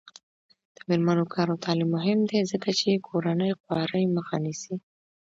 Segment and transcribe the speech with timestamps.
[0.75, 4.75] د میرمنو کار او تعلیم مهم دی ځکه چې کورنۍ خوارۍ مخه نیسي.